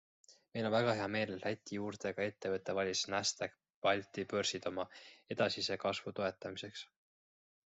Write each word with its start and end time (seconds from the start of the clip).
Meil 0.53 0.67
on 0.67 0.71
väga 0.75 0.93
hea 0.99 1.03
meel, 1.15 1.33
et 1.33 1.43
Läti 1.43 1.77
juurtega 1.79 2.25
ettevõte 2.29 2.75
valis 2.79 3.03
Nasdaq 3.15 3.55
Balti 3.89 4.27
börsid 4.33 4.67
oma 4.73 4.87
edasise 5.37 5.79
kasvu 5.87 6.17
toetamiseks. 6.23 6.87